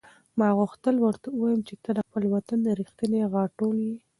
ما 0.39 0.47
غوښتل 0.59 0.95
ورته 0.99 1.27
ووایم 1.31 1.61
چې 1.67 1.75
ته 1.83 1.89
د 1.97 1.99
خپل 2.07 2.23
وطن 2.35 2.59
رښتینې 2.81 3.21
غاټول 3.33 3.75
یې. 3.87 3.95